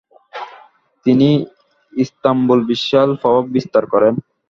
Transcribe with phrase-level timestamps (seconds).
[1.05, 1.29] তিনি
[1.93, 4.13] ইস্তাম্বুল বিশাল প্রভাব বিস্তার করেন।